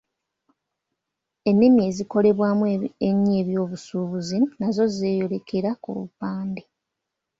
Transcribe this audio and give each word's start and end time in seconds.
Ennimi 1.49 1.79
ezikolebwamu 1.89 2.63
ennyo 3.09 3.33
eby'obusuubuzi 3.41 4.37
nazo 4.59 4.83
zeeyolekera 4.95 5.71
ku 5.83 5.89
bupande. 5.97 6.63